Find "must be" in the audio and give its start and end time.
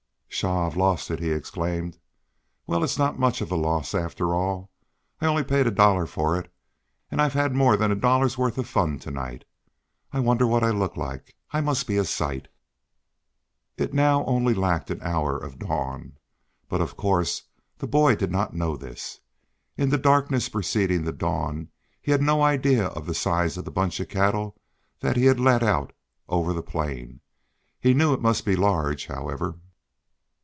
11.61-11.95, 28.21-28.55